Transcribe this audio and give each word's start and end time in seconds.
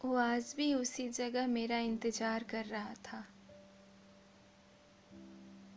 वो 0.00 0.14
आज 0.16 0.54
भी 0.56 0.72
उसी 0.74 1.08
जगह 1.08 1.46
मेरा 1.46 1.78
इंतज़ार 1.78 2.42
कर 2.42 2.64
रहा 2.64 2.94
था, 3.04 3.24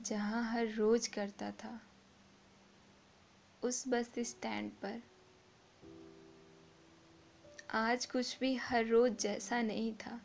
जहाँ 0.02 0.44
हर 0.44 0.68
रोज़ 0.68 1.10
करता 1.10 1.52
था। 1.52 1.80
उस 3.64 3.84
बस 3.88 4.14
स्टैंड 4.20 4.72
पर। 4.72 5.02
आज 7.74 8.06
कुछ 8.06 8.38
भी 8.40 8.56
हर 8.56 8.86
रोज़ 8.86 9.14
जैसा 9.14 9.62
नहीं 9.62 9.94
था। 9.96 10.20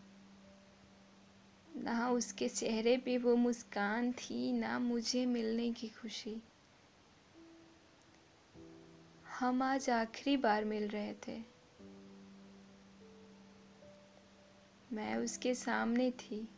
ना 1.76 2.10
उसके 2.10 2.48
चेहरे 2.48 2.96
पे 2.96 3.18
वो 3.18 3.36
मुस्कान 3.36 4.12
थी, 4.12 4.52
ना 4.52 4.78
मुझे 4.78 5.26
मिलने 5.26 5.70
की 5.72 5.88
खुशी। 5.88 6.40
हम 9.38 9.62
आज 9.62 9.90
आखिरी 9.90 10.36
बार 10.36 10.64
मिल 10.64 10.88
रहे 10.88 11.14
थे। 11.28 11.57
मैं 14.92 15.16
उसके 15.16 15.54
सामने 15.54 16.10
थी 16.10 16.48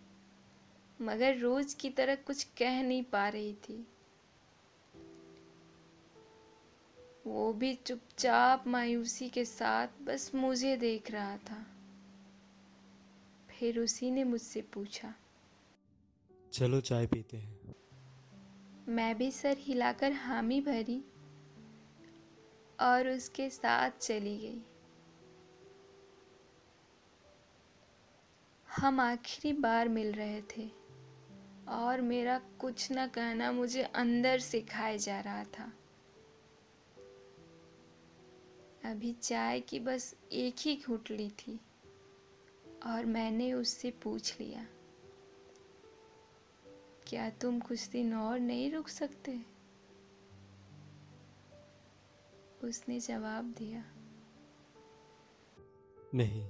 मगर 1.00 1.38
रोज 1.38 1.74
की 1.74 1.90
तरह 1.90 2.14
कुछ 2.14 2.42
कह 2.58 2.82
नहीं 2.82 3.02
पा 3.02 3.28
रही 3.28 3.54
थी। 3.54 3.86
वो 7.26 7.52
भी 7.52 7.74
चुपचाप 7.74 8.66
मायूसी 8.66 9.28
के 9.28 9.44
साथ 9.44 9.88
बस 10.02 10.30
मुझे 10.34 10.76
देख 10.76 11.10
रहा 11.10 11.36
था। 11.36 11.66
फिर 13.50 13.78
उसी 13.78 14.10
ने 14.10 14.24
मुझसे 14.24 14.62
पूछा 14.62 15.14
चलो 16.52 16.80
चाय 16.80 17.06
पीते 17.06 17.36
हैं। 17.36 17.74
मैं 18.88 19.18
भी 19.18 19.30
सर 19.30 19.56
हिलाकर 19.58 20.12
हामी 20.12 20.60
भरी 20.60 21.04
और 22.80 23.08
उसके 23.08 23.50
साथ 23.50 23.90
चली 23.90 24.36
गई। 24.38 24.62
हम 28.80 29.00
आखिरी 29.00 29.52
बार 29.52 29.88
मिल 29.88 30.12
रहे 30.12 30.40
थे। 30.50 30.70
और 31.68 32.00
मेरा 32.00 32.38
कुछ 32.60 32.86
न 32.92 33.06
कहना 33.06 33.50
मुझे 33.52 33.82
अंदर 33.82 34.38
से 34.38 34.60
खाए 34.60 34.98
जा 34.98 35.20
रहा 35.20 35.44
था। 35.44 35.64
अभी 38.84 39.12
चाय 39.12 39.60
की 39.60 39.80
बस 39.80 40.14
एक 40.32 40.54
ही 40.58 40.74
घुट 40.86 41.10
ली 41.10 41.28
थी 41.30 41.58
और 42.86 43.04
मैंने 43.06 43.52
उससे 43.52 43.90
पूछ 44.02 44.40
लिया, 44.40 44.66
क्या 47.06 47.28
तुम 47.30 47.60
कुछ 47.60 47.88
दिन 47.88 48.14
और 48.14 48.38
नहीं 48.38 48.70
रुक 48.72 48.88
सकते? 48.88 49.38
उसने 52.64 53.00
जवाब 53.00 53.54
दिया, 53.58 53.84
नहीं, 56.14 56.48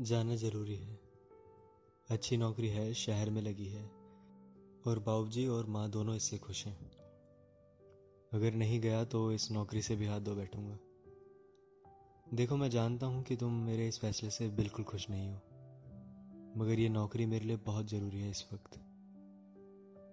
जाना 0.00 0.36
ज़रूरी 0.36 0.76
है। 0.76 0.99
अच्छी 2.10 2.36
नौकरी 2.36 2.68
है, 2.68 2.94
शहर 2.94 3.30
में 3.30 3.42
लगी 3.42 3.66
है। 3.66 3.84
और 4.86 4.98
बाबूजी 4.98 5.46
और 5.46 5.66
माँ 5.66 5.90
दोनों 5.90 6.16
इससे 6.16 6.38
खुश 6.38 6.66
हैं। 6.66 6.90
अगर 8.32 8.54
नहीं 8.54 8.80
गया 8.80 9.04
तो 9.04 9.32
इस 9.32 9.50
नौकरी 9.50 9.82
से 9.82 9.96
भी 9.96 10.06
हाथ 10.06 10.20
धो 10.20 10.34
बैठूँगा। 10.34 10.78
देखो, 12.34 12.56
मैं 12.56 12.70
जानता 12.70 13.06
हूँ 13.06 13.22
कि 13.22 13.36
तुम 13.36 13.52
मेरे 13.52 13.88
इस 13.88 14.00
फैसले 14.00 14.30
से 14.30 14.48
बिल्कुल 14.48 14.84
खुश 14.84 15.10
नहीं 15.10 15.28
हो। 15.28 15.36
मगर 16.56 16.78
ये 16.78 16.88
नौकरी 16.88 17.26
मेरे 17.26 17.44
लिए 17.44 17.56
बहुत 17.56 17.86
ज़रूरी 17.86 18.20
है 18.20 18.30
इस 18.30 18.46
वक्त। 18.52 18.80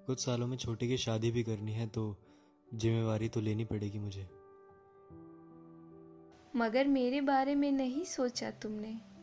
कुछ 0.08 0.25
सालों 0.25 0.48
में 0.48 0.58
छोटी 0.58 0.88
की 0.88 0.98
शादी 0.98 1.31
भी 1.31 1.44
करनी 1.44 1.73
है 1.73 1.88
तो 1.88 2.18
जिम्मेवारी 2.73 3.30
तो 3.30 3.42
लेनी 3.42 3.66
पड़ेगी 3.66 4.00
मुझे। 4.00 4.30
मगर 6.56 6.88
मेरे 6.88 7.22
बारे 7.22 7.56
में 7.56 7.72
नहीं 7.72 8.03
सोचा 8.03 8.52
तुमने। 8.52 9.16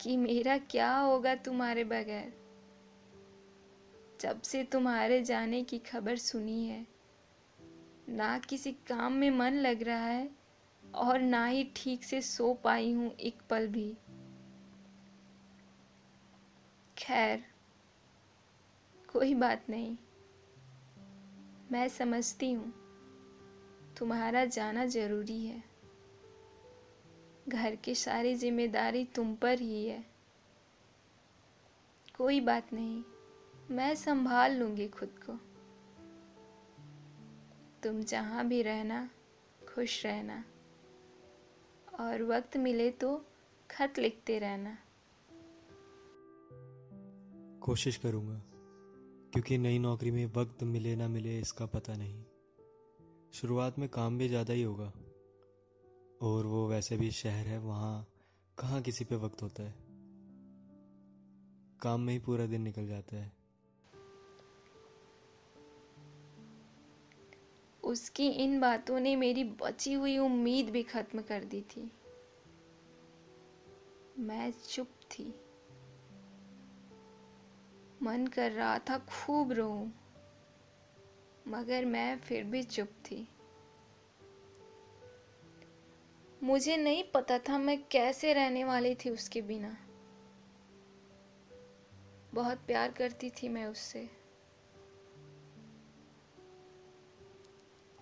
कि 0.00 0.16
मेरा 0.16 0.58
क्या 0.58 0.96
होगा 0.96 1.34
तुम्हारे 1.34 1.84
बगैर? 1.84 2.32
जब 4.20 4.42
से 4.42 4.64
तुम्हारे 4.64 5.22
जाने 5.22 5.62
की 5.64 5.78
खबर 5.78 6.16
सुनी 6.16 6.64
है, 6.66 6.86
ना 8.08 8.38
किसी 8.38 8.72
काम 8.72 9.12
में 9.12 9.30
मन 9.30 9.52
लग 9.52 9.82
रहा 9.82 10.06
है 10.06 10.30
और 10.94 11.20
ना 11.20 11.46
ही 11.46 11.72
ठीक 11.76 12.04
से 12.04 12.20
सो 12.22 12.54
पाई 12.54 12.92
हूँ 12.92 13.14
एक 13.14 13.42
पल 13.50 13.66
भी। 13.66 13.96
खैर, 16.98 17.44
कोई 19.12 19.34
बात 19.34 19.66
नहीं। 19.70 19.96
मैं 21.72 21.88
समझती 21.88 22.52
हूँ, 22.52 22.72
तुम्हारा 23.98 24.44
जाना 24.44 24.86
ज़रूरी 24.86 25.46
है। 25.46 25.77
घर 27.48 27.74
की 27.74 27.94
सारी 27.94 28.34
ज़िम्मेदारी 28.34 29.04
तुम 29.14 29.34
पर 29.34 29.58
ही 29.58 29.84
है। 29.86 30.04
कोई 32.16 32.40
बात 32.40 32.72
नहीं, 32.72 33.02
मैं 33.70 33.94
संभाल 33.94 34.56
लूँगी 34.56 34.88
खुद 34.88 35.08
को। 35.26 35.38
तुम 37.82 38.02
जहाँ 38.02 38.46
भी 38.46 38.62
रहना, 38.62 39.08
खुश 39.68 40.04
रहना। 40.06 40.42
और 42.00 42.22
वक्त 42.22 42.56
मिले 42.56 42.90
तो 42.90 43.16
खत 43.70 43.98
लिखते 43.98 44.38
रहना। 44.38 44.76
कोशिश 47.62 47.96
करूँगा, 47.96 48.40
क्योंकि 49.32 49.58
नई 49.58 49.78
नौकरी 49.78 50.10
में 50.10 50.24
वक्त 50.26 50.62
मिले 50.64 50.96
ना 50.96 51.08
मिले 51.08 51.38
इसका 51.38 51.66
पता 51.66 51.96
नहीं। 51.96 52.24
शुरुआत 53.32 53.78
में 53.78 53.88
काम 53.88 54.18
भी 54.18 54.28
ज़्यादा 54.28 54.52
ही 54.52 54.62
होगा। 54.62 54.92
और 56.22 56.46
वो 56.46 56.68
वैसे 56.68 56.96
भी 56.96 57.10
शहर 57.10 57.46
है, 57.46 57.58
वहाँ 57.58 58.08
कहाँ 58.58 58.82
किसी 58.82 59.04
पे 59.04 59.16
वक्त 59.16 59.42
होता 59.42 59.62
है? 59.62 59.74
काम 61.82 62.00
में 62.00 62.12
ही 62.12 62.18
पूरा 62.18 62.46
दिन 62.46 62.62
निकल 62.62 62.86
जाता 62.86 63.16
है। 63.16 63.32
उसकी 67.84 68.28
इन 68.28 68.60
बातों 68.60 69.00
ने 69.00 69.16
मेरी 69.16 69.44
बची 69.44 69.92
हुई 69.92 70.18
उम्मीद 70.18 70.70
भी 70.70 70.82
खत्म 70.82 71.22
कर 71.22 71.44
दी 71.44 71.62
थी। 71.62 71.92
मैं 74.18 74.52
चुप 74.52 74.88
थी। 74.88 75.34
मन 78.02 78.26
कर 78.26 78.52
रहा 78.52 78.78
था 78.78 78.98
खूब 78.98 79.52
रो 79.52 79.88
मगर 81.48 81.84
मैं 81.84 82.18
फिर 82.18 82.44
भी 82.44 82.62
चुप 82.62 82.88
थी। 82.88 83.28
मुझे 86.42 86.76
नहीं 86.76 87.04
पता 87.04 87.38
था 87.38 87.58
मैं 87.58 87.82
कैसे 87.88 88.32
रहने 88.32 88.64
वाली 88.64 88.94
थी 88.94 89.10
उसके 89.10 89.42
बिना। 89.42 89.76
बहुत 92.34 92.58
प्यार 92.58 92.92
करती 92.92 93.30
थी 93.30 93.48
मैं 93.48 93.66
उससे। 93.66 94.10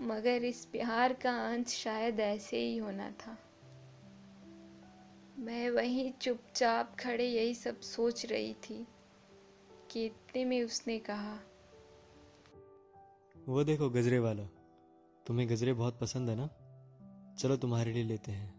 मगर 0.01 0.45
इस 0.45 0.65
प्यार 0.65 1.13
का 1.13 1.49
अंत 1.49 1.69
शायद 1.69 2.21
ऐसे 2.21 2.57
ही 2.57 2.77
होना 2.77 3.11
था। 3.11 3.39
मैं 5.39 5.71
वहीं 5.71 6.13
चुपचाप 6.13 6.97
खड़े 7.01 7.25
यही 7.25 7.55
सब 7.55 7.81
सोच 7.81 8.27
रही 8.27 8.55
थी 8.55 8.87
कि 9.91 10.07
इतने 10.07 10.45
में 10.45 10.65
उसने 10.65 10.99
कहा, 10.99 11.39
वो 13.49 13.65
देखो 13.65 13.91
गजरे 13.91 14.19
वाला, 14.19 14.45
तुम्हें 15.27 15.49
गजरे 15.51 15.73
बहुत 15.73 16.01
पसंद 16.01 16.31
है 16.31 16.37
ना? 16.37 16.66
चलो 17.39 17.57
तुम्हारे 17.57 17.93
लिए 17.93 18.05
लेते 18.05 18.33
हैं। 18.33 18.55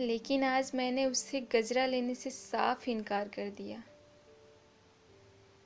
लेकिन 0.00 0.44
आज 0.44 0.72
मैंने 0.74 1.06
उससे 1.06 1.40
गजरा 1.40 1.86
लेने 1.86 2.14
से 2.14 2.30
साफ़ 2.30 2.90
इनकार 2.90 3.28
कर 3.28 3.50
दिया। 3.50 3.82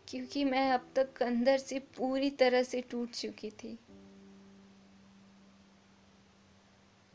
क्योंकि 0.08 0.44
मैं 0.44 0.72
अब 0.72 0.92
तक 0.96 1.22
अंदर 1.22 1.58
से 1.58 1.78
पूरी 1.78 2.30
तरह 2.30 2.62
से 2.62 2.80
टूट 2.80 3.10
चुकी 3.10 3.50
थी। 3.50 3.78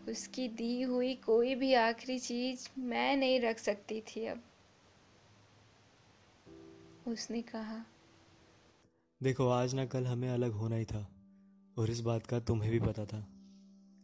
उसकी 0.10 0.48
दी 0.48 0.82
हुई 0.82 1.16
कोई 1.16 1.56
भी 1.56 1.74
आखिरी 1.74 2.20
चीज़ 2.20 2.70
मैं 2.80 3.18
नहीं 3.18 3.40
रख 3.40 3.58
सकती 3.58 4.02
थी 4.02 4.26
अब। 4.26 4.44
उसने 7.08 7.42
कहा 7.42 7.86
देखो 9.24 9.50
आज 9.50 9.74
ना 9.74 9.86
कल 9.86 10.08
हमें 10.08 10.30
अलग 10.30 10.52
होना 10.52 10.76
ही 10.76 10.86
था 10.86 11.10
और 11.78 11.90
इस 11.90 12.00
बात 12.00 12.26
का 12.26 12.40
तुम्हें 12.40 12.72
भी 12.72 12.80
पता 12.80 13.06
था। 13.06 13.43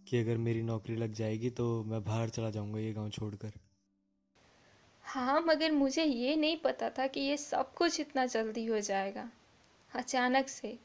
कि 0.09 0.19
अगर 0.19 0.37
मेरी 0.37 0.61
नौकरी 0.61 0.95
लग 0.95 1.13
जाएगी 1.13 1.49
तो 1.49 1.83
मैं 1.83 2.03
बाहर 2.03 2.29
चला 2.29 2.49
जाऊँगा 2.49 2.79
ये 2.79 2.93
गाँव 2.93 3.09
छोड़कर। 3.09 3.51
हाँ 5.03 5.41
मगर 5.41 5.71
मुझे 5.71 6.03
ये 6.03 6.35
नहीं 6.35 6.57
पता 6.57 6.89
था 6.89 7.07
कि 7.07 7.19
ये 7.19 7.37
सब 7.37 7.73
कुछ 7.73 7.99
इतना 7.99 8.25
जल्दी 8.25 8.65
हो 8.65 8.79
जाएगा। 8.79 9.29
अचानक 9.95 10.47
से। 10.47 10.79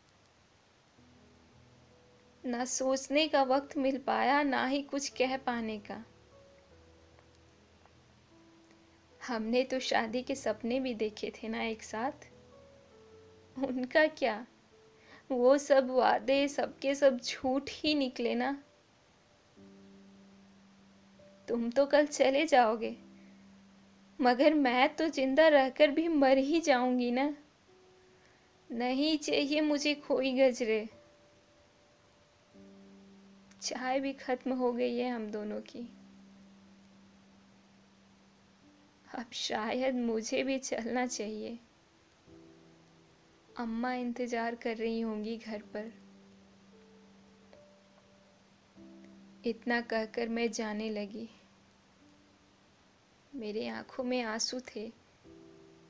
ना 2.44 2.64
सोचने 2.64 3.28
का 3.28 3.42
वक्त 3.42 3.76
मिल 3.76 3.98
पाया, 3.98 4.42
ना 4.42 4.66
ही 4.66 4.82
कुछ 4.82 5.08
कह 5.08 5.36
पाने 5.36 5.78
का। 5.78 6.04
हमने 9.26 9.62
तो 9.62 9.78
शादी 9.80 10.22
के 10.22 10.34
सपने 10.34 10.80
भी 10.80 10.94
देखे 10.94 11.32
थे 11.36 11.48
ना 11.48 11.62
एक 11.62 11.82
साथ। 11.82 12.28
उनका 13.64 14.06
क्या? 14.06 14.46
वो 15.30 15.58
सब 15.58 15.90
वादे, 15.90 16.48
सबके 16.48 16.94
सब 16.94 17.20
झूठ 17.20 17.62
ही 17.68 17.94
निकले 17.94 18.34
ना। 18.34 18.62
तुम 21.49 21.70
तो 21.70 21.87
कल 21.87 22.06
चले 22.06 22.44
जाओगे। 22.46 22.96
मगर 24.19 24.55
मैं 24.55 24.94
तो 24.96 25.08
ज़िंदा 25.08 25.49
रहकर 25.49 25.91
भी 25.91 26.08
मर 26.08 26.38
ही 26.38 26.61
जाऊँगी 26.61 27.11
ना। 27.11 27.35
नहीं 28.70 29.17
चाहिए 29.19 29.61
मुझे 29.61 29.94
खोई 29.94 30.32
गजरे। 30.32 30.88
चाय 33.62 34.00
भी 34.00 34.12
खत्म 34.12 34.52
हो 34.52 34.73
गई 34.73 34.96
है 34.96 35.11
हम 35.11 35.31
दोनों 35.31 35.61
की। 35.61 35.88
अब 39.14 39.31
शायद 39.32 39.94
मुझे 39.94 40.43
भी 40.43 40.58
चलना 40.58 41.06
चाहिए। 41.06 41.58
अम्मा 43.58 43.93
इंतज़ार 43.94 44.55
कर 44.55 44.76
रही 44.76 45.00
होंगी 45.00 45.37
घर 45.37 45.62
पर। 45.75 45.93
इतना 49.46 49.81
कहकर 49.81 50.29
मैं 50.29 50.52
जाने 50.52 50.91
लगी। 50.91 51.29
मेरे 53.35 53.69
आँखों 53.69 54.05
में 54.05 54.23
आँसू 54.23 54.61
थे, 54.61 54.93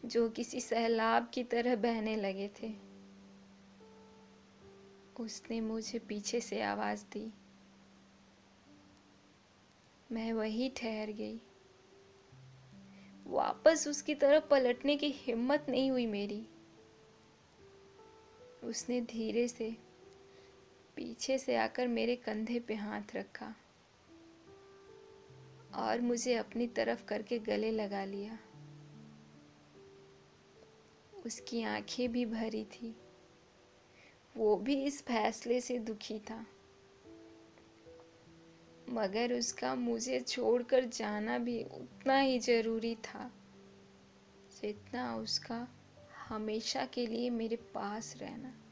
जो 0.05 0.31
किसी 0.31 0.61
सैलाब 0.61 1.31
की 1.35 1.45
तरह 1.45 1.77
बहने 1.77 2.17
लगे 2.17 2.49
थे। 2.49 2.75
उसने 5.21 5.61
मुझे 5.61 5.99
पीछे 5.99 6.41
से 6.41 6.63
आवाज़ 6.63 7.05
दी। 7.05 7.33
मैं 10.13 10.33
वही 10.33 10.69
ठहर 10.69 11.11
गई। 11.11 11.41
वापस 13.27 13.89
उसकी 13.89 14.15
तरफ़ 14.15 14.49
पलटने 14.49 14.97
की 14.97 15.09
हिम्मत 15.09 15.67
नहीं 15.69 15.91
हुई 15.91 16.07
मेरी। 16.07 16.47
उसने 18.65 19.01
धीरे 19.01 19.49
से 19.49 19.84
पीछे 20.97 21.39
से 21.39 21.57
आकर 21.57 21.89
मेरे 21.89 22.17
कंधे 22.17 22.61
पे 22.61 22.75
हाथ 22.75 23.03
रखा 23.17 23.55
और 25.75 26.01
मुझे 26.01 26.35
अपनी 26.35 26.67
तरफ़ 26.67 27.05
करके 27.05 27.39
गले 27.39 27.71
लगा 27.71 28.05
लिया। 28.05 28.39
उसकी 31.27 31.63
आँखें 31.63 32.13
भी 32.13 32.27
भरी 32.27 32.65
थी। 32.65 32.97
वो 34.37 34.57
भी 34.57 34.85
इस 34.85 35.03
फैसले 35.03 35.61
से 35.61 35.79
दुखी 35.79 36.19
था। 36.19 36.47
मगर 38.91 39.33
उसका 39.33 39.75
मुझे 39.75 40.21
छोड़कर 40.21 40.85
जाना 40.85 41.39
भी 41.39 41.65
उतना 41.65 42.19
ही 42.19 42.39
ज़रूरी 42.39 42.95
था 42.95 43.33
जितना 44.63 45.17
उसका 45.17 45.69
हमेशा 46.29 46.87
के 46.87 47.07
लिए 47.07 47.31
मेरे 47.31 47.57
पास 47.57 48.17
रहना। 48.17 48.64